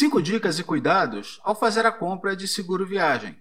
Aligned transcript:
5 0.00 0.22
dicas 0.22 0.58
e 0.58 0.64
cuidados 0.64 1.38
ao 1.44 1.54
fazer 1.54 1.84
a 1.84 1.92
compra 1.92 2.34
de 2.34 2.48
seguro 2.48 2.86
viagem. 2.86 3.38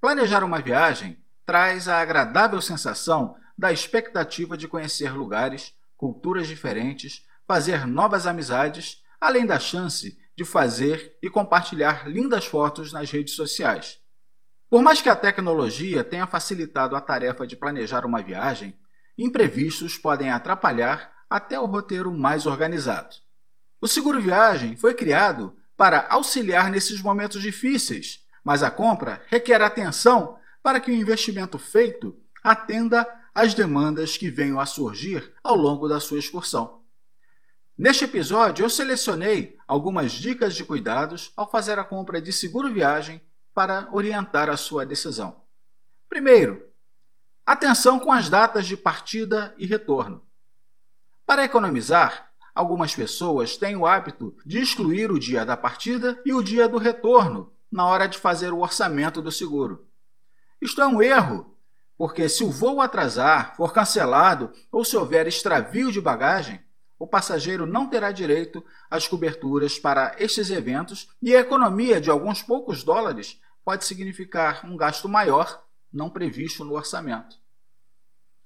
Planejar 0.00 0.42
uma 0.42 0.58
viagem 0.58 1.16
traz 1.44 1.86
a 1.86 2.00
agradável 2.00 2.60
sensação 2.60 3.36
da 3.56 3.72
expectativa 3.72 4.56
de 4.56 4.66
conhecer 4.66 5.12
lugares, 5.12 5.72
culturas 5.96 6.48
diferentes, 6.48 7.24
fazer 7.46 7.86
novas 7.86 8.26
amizades, 8.26 9.00
além 9.20 9.46
da 9.46 9.60
chance 9.60 10.18
de 10.36 10.44
fazer 10.44 11.16
e 11.22 11.30
compartilhar 11.30 12.08
lindas 12.10 12.46
fotos 12.46 12.92
nas 12.92 13.08
redes 13.08 13.36
sociais. 13.36 14.00
Por 14.68 14.82
mais 14.82 15.00
que 15.00 15.08
a 15.08 15.14
tecnologia 15.14 16.02
tenha 16.02 16.26
facilitado 16.26 16.96
a 16.96 17.00
tarefa 17.00 17.46
de 17.46 17.54
planejar 17.54 18.04
uma 18.04 18.20
viagem, 18.20 18.76
imprevistos 19.16 19.96
podem 19.96 20.30
atrapalhar 20.30 21.12
até 21.30 21.60
o 21.60 21.64
roteiro 21.64 22.12
mais 22.12 22.44
organizado. 22.44 23.14
O 23.80 23.86
seguro 23.86 24.20
viagem 24.20 24.76
foi 24.76 24.92
criado 24.92 25.56
para 25.76 26.06
auxiliar 26.08 26.70
nesses 26.70 27.02
momentos 27.02 27.42
difíceis, 27.42 28.24
mas 28.42 28.62
a 28.62 28.70
compra 28.70 29.22
requer 29.28 29.60
atenção 29.60 30.38
para 30.62 30.80
que 30.80 30.90
o 30.90 30.94
investimento 30.94 31.58
feito 31.58 32.16
atenda 32.42 33.06
às 33.34 33.54
demandas 33.54 34.16
que 34.16 34.30
venham 34.30 34.58
a 34.58 34.66
surgir 34.66 35.32
ao 35.44 35.54
longo 35.54 35.88
da 35.88 36.00
sua 36.00 36.18
excursão. 36.18 36.80
Neste 37.76 38.04
episódio, 38.04 38.64
eu 38.64 38.70
selecionei 38.70 39.58
algumas 39.68 40.12
dicas 40.12 40.54
de 40.54 40.64
cuidados 40.64 41.32
ao 41.36 41.50
fazer 41.50 41.78
a 41.78 41.84
compra 41.84 42.22
de 42.22 42.32
seguro 42.32 42.72
viagem 42.72 43.20
para 43.52 43.88
orientar 43.92 44.48
a 44.48 44.56
sua 44.56 44.86
decisão. 44.86 45.42
Primeiro, 46.08 46.66
atenção 47.44 47.98
com 47.98 48.10
as 48.10 48.30
datas 48.30 48.66
de 48.66 48.76
partida 48.76 49.54
e 49.58 49.66
retorno. 49.66 50.24
Para 51.26 51.44
economizar, 51.44 52.25
Algumas 52.56 52.94
pessoas 52.94 53.58
têm 53.58 53.76
o 53.76 53.86
hábito 53.86 54.34
de 54.46 54.58
excluir 54.58 55.12
o 55.12 55.18
dia 55.18 55.44
da 55.44 55.58
partida 55.58 56.18
e 56.24 56.32
o 56.32 56.42
dia 56.42 56.66
do 56.66 56.78
retorno 56.78 57.52
na 57.70 57.84
hora 57.84 58.08
de 58.08 58.16
fazer 58.16 58.50
o 58.50 58.60
orçamento 58.60 59.20
do 59.20 59.30
seguro. 59.30 59.86
Isto 60.58 60.80
é 60.80 60.86
um 60.86 61.02
erro, 61.02 61.54
porque 61.98 62.30
se 62.30 62.42
o 62.42 62.50
voo 62.50 62.80
atrasar, 62.80 63.54
for 63.56 63.74
cancelado 63.74 64.50
ou 64.72 64.86
se 64.86 64.96
houver 64.96 65.26
extravio 65.26 65.92
de 65.92 66.00
bagagem, 66.00 66.64
o 66.98 67.06
passageiro 67.06 67.66
não 67.66 67.90
terá 67.90 68.10
direito 68.10 68.64
às 68.88 69.06
coberturas 69.06 69.78
para 69.78 70.16
estes 70.18 70.48
eventos 70.48 71.10
e 71.20 71.36
a 71.36 71.40
economia 71.40 72.00
de 72.00 72.08
alguns 72.08 72.42
poucos 72.42 72.82
dólares 72.82 73.38
pode 73.62 73.84
significar 73.84 74.64
um 74.64 74.78
gasto 74.78 75.10
maior 75.10 75.62
não 75.92 76.08
previsto 76.08 76.64
no 76.64 76.72
orçamento. 76.72 77.36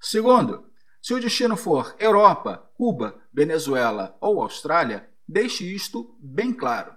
Segundo, 0.01 0.69
se 1.01 1.13
o 1.13 1.19
destino 1.19 1.57
for 1.57 1.95
Europa, 1.97 2.69
Cuba, 2.75 3.19
Venezuela 3.33 4.15
ou 4.21 4.41
Austrália, 4.41 5.09
deixe 5.27 5.65
isto 5.65 6.15
bem 6.19 6.53
claro. 6.53 6.95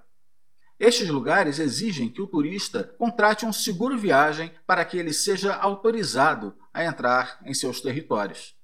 Estes 0.78 1.08
lugares 1.08 1.58
exigem 1.58 2.10
que 2.10 2.20
o 2.20 2.26
turista 2.26 2.84
contrate 2.98 3.46
um 3.46 3.52
seguro 3.52 3.96
viagem 3.96 4.52
para 4.66 4.84
que 4.84 4.98
ele 4.98 5.12
seja 5.12 5.54
autorizado 5.54 6.54
a 6.72 6.84
entrar 6.84 7.38
em 7.46 7.54
seus 7.54 7.80
territórios. 7.80 8.54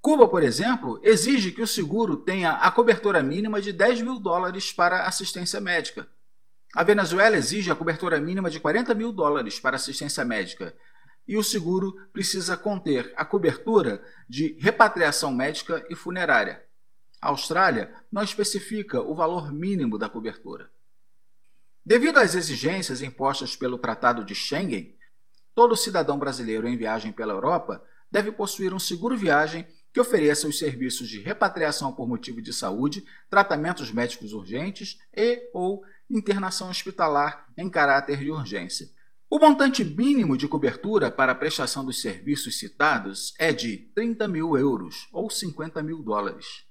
Cuba, 0.00 0.28
por 0.28 0.42
exemplo, 0.42 1.00
exige 1.02 1.50
que 1.50 1.62
o 1.62 1.66
seguro 1.66 2.16
tenha 2.16 2.52
a 2.52 2.70
cobertura 2.70 3.22
mínima 3.22 3.62
de 3.62 3.72
10 3.72 4.02
mil 4.02 4.18
dólares 4.18 4.72
para 4.72 5.06
assistência 5.06 5.60
médica. 5.60 6.08
A 6.74 6.84
Venezuela 6.84 7.36
exige 7.36 7.70
a 7.70 7.74
cobertura 7.74 8.20
mínima 8.20 8.50
de 8.50 8.60
40 8.60 8.94
mil 8.94 9.12
dólares 9.12 9.58
para 9.58 9.76
assistência 9.76 10.24
médica 10.24 10.74
e 11.28 11.36
o 11.36 11.44
seguro 11.44 12.08
precisa 12.10 12.56
conter 12.56 13.12
a 13.14 13.24
cobertura 13.24 14.02
de 14.26 14.56
repatriação 14.58 15.32
médica 15.32 15.86
e 15.90 15.94
funerária. 15.94 16.64
A 17.20 17.28
Austrália 17.28 17.92
não 18.10 18.22
especifica 18.22 19.02
o 19.02 19.14
valor 19.14 19.52
mínimo 19.52 19.98
da 19.98 20.08
cobertura. 20.08 20.70
Devido 21.84 22.18
às 22.18 22.34
exigências 22.34 23.02
impostas 23.02 23.54
pelo 23.54 23.78
Tratado 23.78 24.24
de 24.24 24.34
Schengen, 24.34 24.96
todo 25.54 25.76
cidadão 25.76 26.18
brasileiro 26.18 26.66
em 26.66 26.76
viagem 26.76 27.12
pela 27.12 27.34
Europa 27.34 27.84
deve 28.10 28.32
possuir 28.32 28.72
um 28.72 28.78
seguro 28.78 29.16
viagem 29.16 29.66
que 29.92 30.00
ofereça 30.00 30.46
os 30.46 30.58
serviços 30.58 31.08
de 31.08 31.18
repatriação 31.18 31.92
por 31.92 32.06
motivo 32.06 32.40
de 32.40 32.52
saúde, 32.52 33.04
tratamentos 33.28 33.90
médicos 33.90 34.32
urgentes 34.32 34.98
e 35.14 35.50
ou 35.52 35.82
internação 36.08 36.70
hospitalar 36.70 37.46
em 37.56 37.68
caráter 37.68 38.18
de 38.18 38.30
urgência, 38.30 38.88
o 39.30 39.38
montante 39.38 39.84
mínimo 39.84 40.38
de 40.38 40.48
cobertura 40.48 41.10
para 41.10 41.32
a 41.32 41.34
prestação 41.34 41.84
dos 41.84 42.00
serviços 42.00 42.58
citados 42.58 43.34
é 43.38 43.52
de 43.52 43.76
30 43.94 44.26
mil 44.26 44.56
euros 44.56 45.06
ou 45.12 45.28
50 45.28 45.82
mil 45.82 46.02
dólares. 46.02 46.64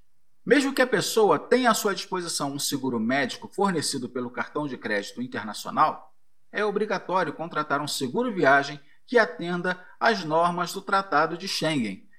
Mesmo 0.43 0.73
que 0.73 0.81
a 0.81 0.87
pessoa 0.87 1.37
tenha 1.37 1.69
à 1.69 1.75
sua 1.75 1.93
disposição 1.93 2.51
um 2.51 2.57
seguro 2.57 2.99
médico 2.99 3.47
fornecido 3.47 4.09
pelo 4.09 4.31
cartão 4.31 4.65
de 4.65 4.75
crédito 4.75 5.21
internacional, 5.21 6.15
é 6.51 6.65
obrigatório 6.65 7.31
contratar 7.31 7.79
um 7.79 7.87
seguro 7.87 8.33
viagem 8.33 8.79
que 9.05 9.19
atenda 9.19 9.79
às 9.99 10.23
normas 10.23 10.73
do 10.73 10.81
Tratado 10.81 11.37
de 11.37 11.47
Schengen. 11.47 12.09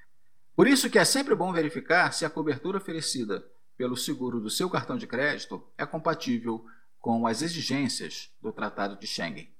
Por 0.54 0.68
isso 0.68 0.88
que 0.88 1.00
é 1.00 1.04
sempre 1.04 1.34
bom 1.34 1.52
verificar 1.52 2.12
se 2.12 2.24
a 2.24 2.30
cobertura 2.30 2.78
oferecida 2.78 3.44
pelo 3.76 3.96
seguro 3.96 4.40
do 4.40 4.50
seu 4.50 4.70
cartão 4.70 4.96
de 4.96 5.06
crédito 5.06 5.66
é 5.76 5.84
compatível 5.84 6.64
com 7.00 7.26
as 7.26 7.42
exigências 7.42 8.30
do 8.40 8.52
Tratado 8.52 8.96
de 8.96 9.06
Schengen. 9.06 9.57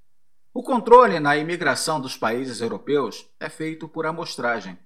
O 0.58 0.62
controle 0.64 1.20
na 1.20 1.36
imigração 1.36 2.00
dos 2.00 2.16
países 2.16 2.60
europeus 2.60 3.30
é 3.38 3.48
feito 3.48 3.86
por 3.86 4.04
amostragem. 4.06 4.76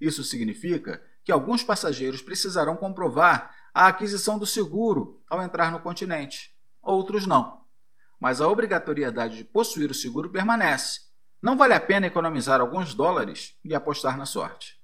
Isso 0.00 0.24
significa 0.24 1.02
que 1.22 1.30
alguns 1.30 1.62
passageiros 1.62 2.22
precisarão 2.22 2.74
comprovar 2.78 3.54
a 3.74 3.88
aquisição 3.88 4.38
do 4.38 4.46
seguro 4.46 5.22
ao 5.28 5.42
entrar 5.42 5.70
no 5.70 5.80
continente, 5.80 6.56
outros 6.80 7.26
não. 7.26 7.60
Mas 8.18 8.40
a 8.40 8.48
obrigatoriedade 8.48 9.36
de 9.36 9.44
possuir 9.44 9.90
o 9.90 9.94
seguro 9.94 10.30
permanece. 10.30 11.00
Não 11.42 11.58
vale 11.58 11.74
a 11.74 11.80
pena 11.80 12.06
economizar 12.06 12.62
alguns 12.62 12.94
dólares 12.94 13.54
e 13.62 13.74
apostar 13.74 14.16
na 14.16 14.24
sorte. 14.24 14.80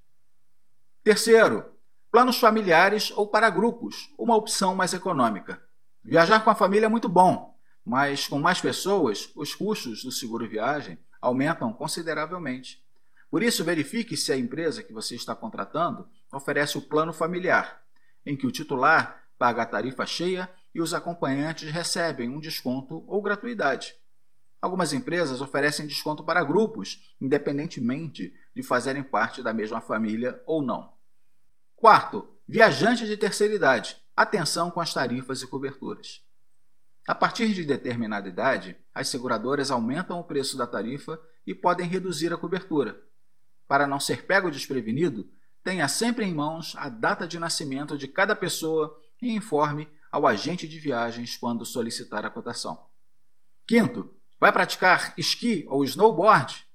Terceiro, 1.03 1.73
planos 2.11 2.37
familiares 2.37 3.11
ou 3.15 3.25
para 3.25 3.49
grupos, 3.49 4.13
uma 4.15 4.35
opção 4.35 4.75
mais 4.75 4.93
econômica. 4.93 5.59
Viajar 6.03 6.43
com 6.43 6.51
a 6.51 6.55
família 6.55 6.85
é 6.85 6.89
muito 6.89 7.09
bom, 7.09 7.54
mas 7.85 8.27
com 8.27 8.39
mais 8.39 8.59
pessoas, 8.59 9.29
os 9.35 9.53
custos 9.53 10.03
do 10.03 10.11
seguro 10.11 10.49
viagem 10.49 10.97
aumentam 11.21 11.71
consideravelmente. 11.71 12.83
Por 13.29 13.43
isso, 13.43 13.63
verifique 13.63 14.17
se 14.17 14.31
a 14.31 14.37
empresa 14.37 14.81
que 14.81 14.93
você 14.93 15.15
está 15.15 15.35
contratando 15.35 16.07
oferece 16.31 16.77
o 16.77 16.81
plano 16.81 17.13
familiar, 17.13 17.83
em 18.25 18.35
que 18.35 18.47
o 18.47 18.51
titular 18.51 19.23
paga 19.37 19.61
a 19.61 19.65
tarifa 19.65 20.05
cheia 20.05 20.49
e 20.73 20.81
os 20.81 20.93
acompanhantes 20.93 21.71
recebem 21.71 22.29
um 22.29 22.39
desconto 22.39 23.03
ou 23.07 23.21
gratuidade. 23.21 23.95
Algumas 24.61 24.93
empresas 24.93 25.41
oferecem 25.41 25.85
desconto 25.85 26.23
para 26.23 26.43
grupos, 26.43 27.13
independentemente 27.21 28.33
de 28.55 28.63
fazerem 28.63 29.03
parte 29.03 29.43
da 29.43 29.53
mesma 29.53 29.79
família 29.79 30.41
ou 30.45 30.61
não. 30.61 30.93
Quarto, 31.75 32.27
viajante 32.47 33.05
de 33.05 33.15
terceira 33.15 33.53
idade. 33.53 33.97
Atenção 34.15 34.71
com 34.71 34.79
as 34.79 34.93
tarifas 34.93 35.41
e 35.41 35.47
coberturas. 35.47 36.24
A 37.07 37.13
partir 37.13 37.53
de 37.53 37.63
determinada 37.63 38.27
idade, 38.27 38.75
as 38.93 39.09
seguradoras 39.09 39.69
aumentam 39.69 40.19
o 40.19 40.23
preço 40.23 40.57
da 40.57 40.65
tarifa 40.65 41.19
e 41.45 41.53
podem 41.53 41.87
reduzir 41.87 42.33
a 42.33 42.37
cobertura. 42.37 42.99
Para 43.67 43.85
não 43.85 43.99
ser 43.99 44.25
pego 44.25 44.49
desprevenido, 44.49 45.29
tenha 45.63 45.87
sempre 45.87 46.25
em 46.25 46.33
mãos 46.33 46.75
a 46.77 46.89
data 46.89 47.27
de 47.27 47.37
nascimento 47.37 47.95
de 47.95 48.07
cada 48.07 48.35
pessoa 48.35 48.99
e 49.21 49.31
informe 49.31 49.87
ao 50.11 50.25
agente 50.25 50.67
de 50.67 50.79
viagens 50.79 51.37
quando 51.37 51.65
solicitar 51.65 52.25
a 52.25 52.29
cotação. 52.29 52.87
Quinto, 53.67 54.11
vai 54.39 54.51
praticar 54.51 55.13
esqui 55.15 55.65
ou 55.67 55.83
snowboard? 55.83 56.65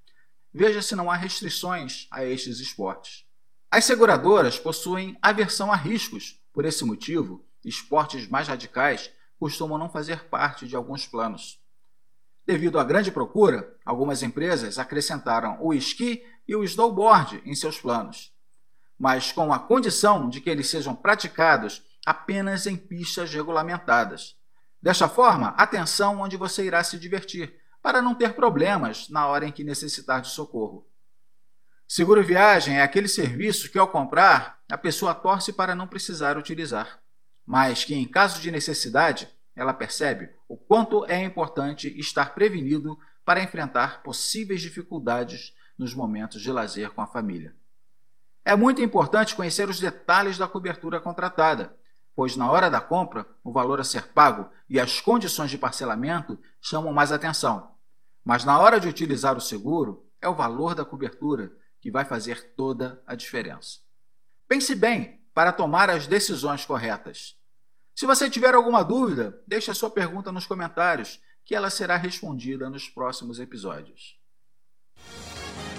Veja 0.52 0.80
se 0.82 0.94
não 0.94 1.10
há 1.10 1.16
restrições 1.16 2.06
a 2.10 2.24
estes 2.24 2.60
esportes. 2.60 3.24
As 3.68 3.84
seguradoras 3.84 4.58
possuem 4.58 5.16
aversão 5.22 5.72
a 5.72 5.76
riscos, 5.76 6.40
por 6.52 6.64
esse 6.64 6.84
motivo, 6.84 7.44
esportes 7.64 8.28
mais 8.28 8.48
radicais 8.48 9.10
costumam 9.40 9.78
não 9.78 9.88
fazer 9.88 10.24
parte 10.24 10.68
de 10.68 10.76
alguns 10.76 11.06
planos. 11.06 11.58
Devido 12.46 12.78
à 12.78 12.84
grande 12.84 13.10
procura, 13.10 13.74
algumas 13.86 14.22
empresas 14.22 14.78
acrescentaram 14.78 15.56
o 15.62 15.72
esqui 15.72 16.22
e 16.46 16.54
o 16.54 16.62
snowboard 16.62 17.42
em 17.46 17.54
seus 17.54 17.80
planos, 17.80 18.34
mas 18.98 19.32
com 19.32 19.50
a 19.50 19.58
condição 19.58 20.28
de 20.28 20.42
que 20.42 20.50
eles 20.50 20.68
sejam 20.68 20.94
praticados 20.94 21.82
apenas 22.04 22.66
em 22.66 22.76
pistas 22.76 23.32
regulamentadas. 23.32 24.36
Desta 24.82 25.08
forma, 25.08 25.48
atenção 25.56 26.20
onde 26.20 26.36
você 26.36 26.66
irá 26.66 26.84
se 26.84 26.98
divertir, 26.98 27.58
para 27.82 28.02
não 28.02 28.14
ter 28.14 28.34
problemas 28.34 29.08
na 29.08 29.26
hora 29.26 29.46
em 29.46 29.52
que 29.52 29.64
necessitar 29.64 30.20
de 30.20 30.28
socorro. 30.28 30.86
Seguro 31.88 32.22
viagem 32.22 32.78
é 32.78 32.82
aquele 32.82 33.08
serviço 33.08 33.70
que, 33.70 33.78
ao 33.78 33.88
comprar, 33.88 34.60
a 34.70 34.76
pessoa 34.76 35.14
torce 35.14 35.50
para 35.50 35.74
não 35.74 35.86
precisar 35.86 36.36
utilizar 36.36 37.00
mas 37.46 37.84
que, 37.84 37.94
em 37.94 38.06
caso 38.06 38.40
de 38.40 38.50
necessidade, 38.50 39.28
ela 39.54 39.74
percebe 39.74 40.30
o 40.48 40.56
quanto 40.56 41.04
é 41.06 41.22
importante 41.22 41.88
estar 41.98 42.34
prevenido 42.34 42.98
para 43.24 43.42
enfrentar 43.42 44.02
possíveis 44.02 44.60
dificuldades 44.60 45.54
nos 45.76 45.94
momentos 45.94 46.40
de 46.40 46.50
lazer 46.50 46.90
com 46.90 47.02
a 47.02 47.06
família. 47.06 47.54
É 48.44 48.56
muito 48.56 48.82
importante 48.82 49.34
conhecer 49.34 49.68
os 49.68 49.78
detalhes 49.78 50.38
da 50.38 50.48
cobertura 50.48 51.00
contratada, 51.00 51.76
pois 52.16 52.36
na 52.36 52.50
hora 52.50 52.70
da 52.70 52.80
compra, 52.80 53.26
o 53.44 53.52
valor 53.52 53.80
a 53.80 53.84
ser 53.84 54.08
pago 54.08 54.50
e 54.68 54.80
as 54.80 55.00
condições 55.00 55.50
de 55.50 55.58
parcelamento 55.58 56.38
chamam 56.60 56.92
mais 56.92 57.12
atenção. 57.12 57.70
Mas 58.24 58.44
na 58.44 58.58
hora 58.58 58.80
de 58.80 58.88
utilizar 58.88 59.36
o 59.36 59.40
seguro, 59.40 60.06
é 60.20 60.28
o 60.28 60.34
valor 60.34 60.74
da 60.74 60.84
cobertura 60.84 61.52
que 61.80 61.90
vai 61.90 62.04
fazer 62.04 62.54
toda 62.54 63.02
a 63.06 63.14
diferença. 63.14 63.78
Pense 64.48 64.74
bem 64.74 65.19
para 65.34 65.52
tomar 65.52 65.90
as 65.90 66.06
decisões 66.06 66.64
corretas. 66.64 67.36
Se 67.94 68.06
você 68.06 68.30
tiver 68.30 68.54
alguma 68.54 68.82
dúvida, 68.82 69.38
deixe 69.46 69.70
a 69.70 69.74
sua 69.74 69.90
pergunta 69.90 70.32
nos 70.32 70.46
comentários, 70.46 71.20
que 71.44 71.54
ela 71.54 71.70
será 71.70 71.96
respondida 71.96 72.70
nos 72.70 72.88
próximos 72.88 73.38
episódios. 73.40 74.16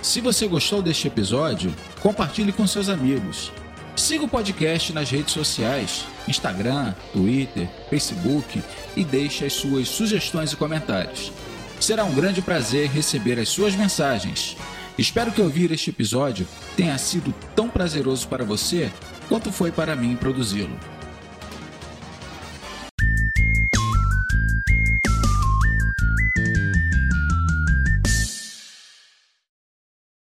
Se 0.01 0.19
você 0.19 0.47
gostou 0.47 0.81
deste 0.81 1.07
episódio, 1.07 1.73
compartilhe 2.01 2.51
com 2.51 2.65
seus 2.65 2.89
amigos. 2.89 3.51
Siga 3.95 4.25
o 4.25 4.27
podcast 4.27 4.91
nas 4.93 5.09
redes 5.09 5.33
sociais, 5.33 6.05
Instagram, 6.27 6.93
Twitter, 7.13 7.69
Facebook 7.89 8.63
e 8.95 9.03
deixe 9.03 9.45
as 9.45 9.53
suas 9.53 9.87
sugestões 9.87 10.53
e 10.53 10.55
comentários. 10.55 11.31
Será 11.79 12.03
um 12.03 12.13
grande 12.13 12.41
prazer 12.41 12.89
receber 12.89 13.39
as 13.39 13.49
suas 13.49 13.75
mensagens. 13.75 14.57
Espero 14.97 15.31
que 15.31 15.41
ouvir 15.41 15.71
este 15.71 15.89
episódio 15.89 16.47
tenha 16.75 16.97
sido 16.97 17.33
tão 17.55 17.69
prazeroso 17.69 18.27
para 18.27 18.43
você 18.43 18.91
quanto 19.31 19.49
foi 19.49 19.71
para 19.71 19.95
mim 19.95 20.17
produzi-lo. 20.17 20.77